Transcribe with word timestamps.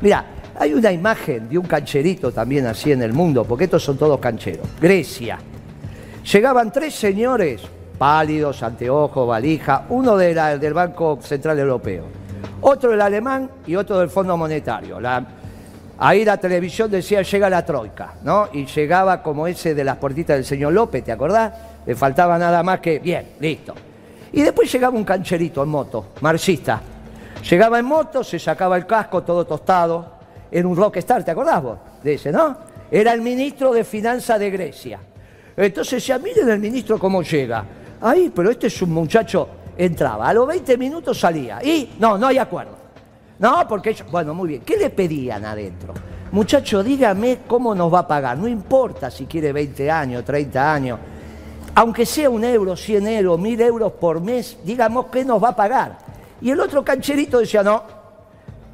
Mira, 0.00 0.24
hay 0.58 0.74
una 0.74 0.92
imagen 0.92 1.48
de 1.48 1.58
un 1.58 1.66
cancherito 1.66 2.32
también 2.32 2.66
así 2.66 2.92
en 2.92 3.02
el 3.02 3.12
mundo, 3.12 3.44
porque 3.44 3.64
estos 3.64 3.82
son 3.82 3.96
todos 3.96 4.18
cancheros. 4.20 4.66
Grecia. 4.80 5.38
Llegaban 6.32 6.72
tres 6.72 6.94
señores, 6.94 7.62
pálidos, 7.96 8.62
anteojos, 8.62 9.26
valija, 9.26 9.86
uno 9.88 10.16
de 10.16 10.34
la- 10.34 10.58
del 10.58 10.74
Banco 10.74 11.18
Central 11.22 11.58
Europeo, 11.58 12.04
otro 12.60 12.90
del 12.90 13.00
alemán 13.00 13.50
y 13.66 13.76
otro 13.76 13.98
del 13.98 14.08
Fondo 14.10 14.36
Monetario. 14.36 14.98
Ahí 16.00 16.24
la 16.24 16.36
televisión 16.36 16.88
decía 16.90 17.22
llega 17.22 17.50
la 17.50 17.64
troika, 17.64 18.14
¿no? 18.22 18.48
Y 18.52 18.66
llegaba 18.66 19.20
como 19.20 19.48
ese 19.48 19.74
de 19.74 19.82
las 19.82 19.96
puertitas 19.96 20.36
del 20.36 20.44
señor 20.44 20.72
López, 20.72 21.02
¿te 21.02 21.10
acordás? 21.10 21.52
Le 21.86 21.96
faltaba 21.96 22.38
nada 22.38 22.62
más 22.62 22.78
que, 22.78 23.00
bien, 23.00 23.30
listo. 23.40 23.74
Y 24.32 24.42
después 24.42 24.70
llegaba 24.72 24.96
un 24.96 25.02
cancherito 25.04 25.62
en 25.62 25.68
moto, 25.70 26.08
marxista. 26.20 26.80
Llegaba 27.42 27.78
en 27.78 27.84
moto, 27.84 28.24
se 28.24 28.38
sacaba 28.38 28.76
el 28.76 28.86
casco 28.86 29.22
todo 29.22 29.46
tostado, 29.46 30.18
era 30.50 30.66
un 30.66 30.76
rockstar, 30.76 31.24
¿te 31.24 31.30
acordás 31.30 31.62
vos? 31.62 31.78
De 32.02 32.32
¿no? 32.32 32.56
Era 32.90 33.12
el 33.12 33.20
ministro 33.20 33.72
de 33.72 33.84
Finanzas 33.84 34.38
de 34.38 34.50
Grecia. 34.50 34.98
Entonces 35.56 35.94
decía, 36.02 36.18
miren 36.18 36.48
el 36.48 36.58
ministro 36.58 36.98
cómo 36.98 37.22
llega. 37.22 37.64
Ahí, 38.00 38.32
pero 38.34 38.50
este 38.50 38.68
es 38.68 38.80
un 38.82 38.92
muchacho, 38.92 39.48
entraba, 39.76 40.28
a 40.28 40.32
los 40.32 40.46
20 40.46 40.78
minutos 40.78 41.18
salía. 41.18 41.62
Y 41.62 41.94
no, 41.98 42.16
no 42.16 42.28
hay 42.28 42.38
acuerdo. 42.38 42.78
No, 43.38 43.66
porque 43.68 43.90
ellos, 43.90 44.10
bueno, 44.10 44.34
muy 44.34 44.48
bien. 44.48 44.62
¿Qué 44.62 44.76
le 44.76 44.90
pedían 44.90 45.44
adentro? 45.44 45.94
Muchacho, 46.32 46.82
dígame 46.82 47.40
cómo 47.46 47.74
nos 47.74 47.92
va 47.92 48.00
a 48.00 48.08
pagar. 48.08 48.36
No 48.36 48.48
importa 48.48 49.10
si 49.10 49.26
quiere 49.26 49.52
20 49.52 49.90
años, 49.90 50.24
30 50.24 50.74
años. 50.74 50.98
Aunque 51.74 52.04
sea 52.04 52.28
un 52.28 52.44
euro, 52.44 52.76
100 52.76 53.06
euros, 53.08 53.38
1000 53.38 53.60
euros 53.60 53.92
por 53.92 54.20
mes, 54.20 54.58
digamos 54.64 55.06
qué 55.06 55.24
nos 55.24 55.42
va 55.42 55.50
a 55.50 55.56
pagar. 55.56 56.07
Y 56.40 56.50
el 56.50 56.60
otro 56.60 56.84
cancherito 56.84 57.38
decía, 57.38 57.62
no, 57.62 57.82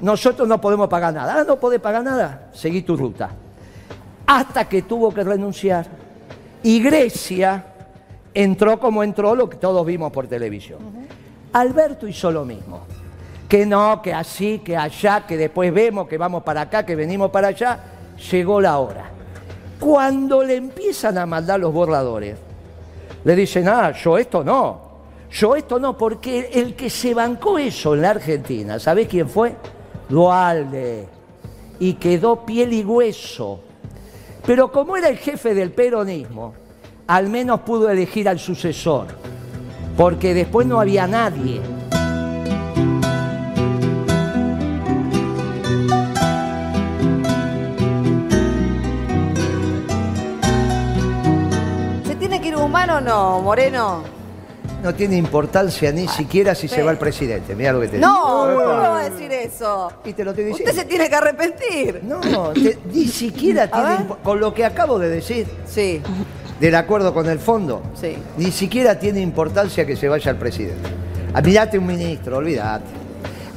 nosotros 0.00 0.48
no 0.48 0.60
podemos 0.60 0.88
pagar 0.88 1.12
nada. 1.12 1.40
Ah, 1.40 1.44
no 1.46 1.56
podés 1.58 1.80
pagar 1.80 2.02
nada, 2.02 2.48
seguí 2.52 2.82
tu 2.82 2.96
ruta. 2.96 3.30
Hasta 4.26 4.68
que 4.68 4.82
tuvo 4.82 5.12
que 5.12 5.22
renunciar. 5.22 5.86
Y 6.62 6.82
Grecia 6.82 7.64
entró 8.32 8.78
como 8.78 9.02
entró, 9.02 9.34
lo 9.34 9.48
que 9.48 9.56
todos 9.56 9.84
vimos 9.84 10.12
por 10.12 10.26
televisión. 10.26 10.78
Alberto 11.52 12.06
hizo 12.06 12.30
lo 12.30 12.44
mismo. 12.44 12.82
Que 13.48 13.66
no, 13.66 14.00
que 14.00 14.14
así, 14.14 14.60
que 14.60 14.76
allá, 14.76 15.26
que 15.26 15.36
después 15.36 15.74
vemos 15.74 16.06
que 16.06 16.16
vamos 16.16 16.42
para 16.44 16.62
acá, 16.62 16.86
que 16.86 16.94
venimos 16.94 17.30
para 17.30 17.48
allá. 17.48 17.78
Llegó 18.30 18.60
la 18.60 18.78
hora. 18.78 19.10
Cuando 19.80 20.44
le 20.44 20.56
empiezan 20.56 21.18
a 21.18 21.26
mandar 21.26 21.58
los 21.58 21.72
borradores, 21.72 22.36
le 23.24 23.34
dicen, 23.34 23.68
ah, 23.68 23.90
yo 23.90 24.16
esto 24.16 24.44
no. 24.44 24.89
Yo 25.30 25.54
esto 25.54 25.78
no, 25.78 25.96
porque 25.96 26.50
el 26.52 26.74
que 26.74 26.90
se 26.90 27.14
bancó 27.14 27.56
eso 27.58 27.94
en 27.94 28.02
la 28.02 28.10
Argentina, 28.10 28.80
¿sabés 28.80 29.06
quién 29.06 29.28
fue? 29.28 29.54
Dualde. 30.08 31.06
Y 31.78 31.94
quedó 31.94 32.44
piel 32.44 32.72
y 32.72 32.82
hueso. 32.82 33.60
Pero 34.44 34.72
como 34.72 34.96
era 34.96 35.08
el 35.08 35.18
jefe 35.18 35.54
del 35.54 35.70
peronismo, 35.70 36.54
al 37.06 37.28
menos 37.28 37.60
pudo 37.60 37.88
elegir 37.88 38.28
al 38.28 38.38
sucesor, 38.38 39.06
porque 39.96 40.34
después 40.34 40.66
no 40.66 40.80
había 40.80 41.06
nadie. 41.06 41.60
¿Se 52.04 52.16
tiene 52.16 52.40
que 52.40 52.48
ir 52.48 52.56
humano 52.56 52.96
o 52.96 53.00
no, 53.00 53.40
Moreno? 53.42 54.19
No 54.82 54.94
tiene 54.94 55.16
importancia 55.16 55.92
ni 55.92 56.08
siquiera 56.08 56.54
si 56.54 56.66
se 56.66 56.82
va 56.82 56.90
el 56.90 56.96
presidente. 56.98 57.54
Mira 57.54 57.72
lo 57.72 57.80
que 57.80 57.88
te 57.88 57.96
digo. 57.98 58.08
No, 58.08 58.22
¿cómo 58.24 58.48
me 58.56 58.64
va 58.88 58.98
a 59.00 59.10
decir 59.10 59.30
eso? 59.32 59.92
Y 60.04 60.12
te 60.14 60.24
lo 60.24 60.30
estoy 60.30 60.50
Usted 60.50 60.64
diciendo. 60.64 60.82
se 60.82 60.88
tiene 60.88 61.08
que 61.10 61.16
arrepentir. 61.16 62.00
No, 62.02 62.20
te- 62.54 62.78
ni 62.92 63.06
siquiera 63.06 63.70
tiene 63.70 63.88
ver. 63.90 63.98
impo- 64.00 64.16
con 64.22 64.40
lo 64.40 64.54
que 64.54 64.64
acabo 64.64 64.98
de 64.98 65.08
decir, 65.10 65.46
Sí, 65.66 66.00
del 66.58 66.74
acuerdo 66.74 67.12
con 67.12 67.28
el 67.28 67.38
fondo, 67.38 67.82
Sí. 67.94 68.16
ni 68.38 68.50
siquiera 68.50 68.98
tiene 68.98 69.20
importancia 69.20 69.86
que 69.86 69.96
se 69.96 70.08
vaya 70.08 70.30
el 70.30 70.36
presidente. 70.38 70.88
Ah, 71.34 71.42
Mirate 71.42 71.78
un 71.78 71.86
ministro, 71.86 72.38
olvídate. 72.38 72.84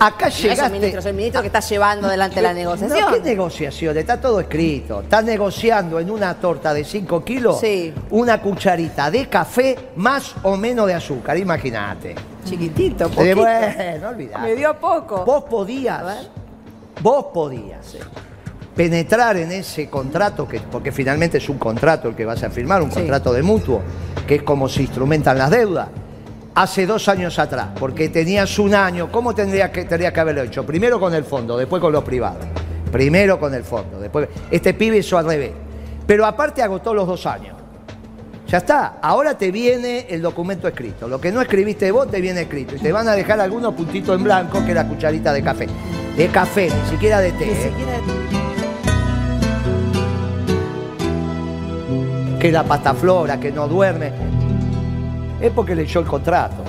Acá 0.00 0.26
no 0.26 0.28
es 0.28 0.36
el 0.44 0.50
llegaste. 0.50 0.72
ministro, 0.72 1.00
es 1.00 1.06
el 1.06 1.14
ministro 1.14 1.40
que 1.42 1.46
está 1.48 1.60
llevando 1.60 2.06
adelante 2.08 2.40
la 2.40 2.54
negociación. 2.54 3.00
No, 3.00 3.12
¿qué 3.12 3.20
negociación? 3.20 3.96
Está 3.98 4.20
todo 4.20 4.40
escrito. 4.40 5.02
Está 5.02 5.20
negociando 5.22 6.00
en 6.00 6.10
una 6.10 6.34
torta 6.34 6.72
de 6.72 6.84
5 6.84 7.22
kilos 7.22 7.60
Sí. 7.60 7.92
una 8.10 8.40
cucharita 8.40 9.10
de 9.10 9.28
café 9.28 9.76
más 9.96 10.34
o 10.42 10.56
menos 10.56 10.86
de 10.86 10.94
azúcar, 10.94 11.36
imagínate. 11.36 12.14
Chiquitito, 12.44 13.04
Eh, 13.06 13.08
poquito. 13.14 13.36
bueno, 13.36 14.08
olvidate. 14.08 14.42
Me 14.48 14.56
dio 14.56 14.74
poco. 14.80 15.24
Vos 15.24 15.44
podías, 15.44 16.02
vos 17.02 17.26
podías 17.34 17.96
penetrar 18.74 19.36
en 19.36 19.52
ese 19.52 19.90
contrato, 19.90 20.48
que, 20.48 20.60
porque 20.60 20.92
finalmente 20.92 21.36
es 21.38 21.48
un 21.50 21.58
contrato 21.58 22.08
el 22.08 22.14
que 22.14 22.24
vas 22.24 22.42
a 22.42 22.48
firmar, 22.50 22.80
un 22.82 22.90
Sí. 22.90 23.00
contrato 23.00 23.32
de 23.34 23.42
mutuo, 23.42 23.82
que 24.26 24.36
es 24.36 24.42
como 24.42 24.68
se 24.68 24.80
instrumentan 24.82 25.36
las 25.36 25.50
deudas, 25.50 25.88
hace 26.62 26.84
dos 26.84 27.08
años 27.08 27.38
atrás, 27.38 27.68
porque 27.78 28.10
tenías 28.10 28.58
un 28.58 28.74
año, 28.74 29.10
¿cómo 29.10 29.34
tendrías 29.34 29.70
que, 29.70 29.86
tendrías 29.86 30.12
que 30.12 30.20
haberlo 30.20 30.42
hecho? 30.42 30.66
Primero 30.66 31.00
con 31.00 31.14
el 31.14 31.24
fondo, 31.24 31.56
después 31.56 31.80
con 31.80 31.90
los 31.90 32.04
privados. 32.04 32.44
Primero 32.92 33.40
con 33.40 33.54
el 33.54 33.64
fondo, 33.64 33.98
después... 33.98 34.28
Este 34.50 34.74
pibe 34.74 34.98
hizo 34.98 35.16
al 35.16 35.24
revés. 35.24 35.52
Pero 36.06 36.26
aparte 36.26 36.62
agotó 36.62 36.92
los 36.92 37.06
dos 37.06 37.24
años. 37.24 37.56
Ya 38.46 38.58
está, 38.58 38.98
ahora 39.00 39.38
te 39.38 39.50
viene 39.50 40.06
el 40.10 40.20
documento 40.20 40.68
escrito. 40.68 41.08
Lo 41.08 41.18
que 41.18 41.32
no 41.32 41.40
escribiste 41.40 41.90
vos 41.92 42.10
te 42.10 42.20
viene 42.20 42.42
escrito. 42.42 42.74
Y 42.76 42.78
te 42.78 42.92
van 42.92 43.08
a 43.08 43.12
dejar 43.12 43.40
algunos 43.40 43.72
puntitos 43.74 44.14
en 44.16 44.24
blanco, 44.24 44.62
que 44.62 44.70
es 44.70 44.74
la 44.74 44.86
cucharita 44.86 45.32
de 45.32 45.42
café. 45.42 45.66
De 46.16 46.28
café, 46.28 46.68
ni 46.68 46.90
siquiera 46.90 47.20
de 47.20 47.32
té. 47.32 47.46
Ni 47.46 47.52
¿eh? 47.52 47.70
siquiera- 47.70 48.00
Que 52.38 52.52
la 52.52 52.64
pasta 52.64 52.92
flora, 52.92 53.40
que 53.40 53.50
no 53.50 53.66
duerme. 53.66 54.39
Es 55.40 55.50
porque 55.52 55.74
leyó 55.74 56.00
el 56.00 56.06
contrato. 56.06 56.62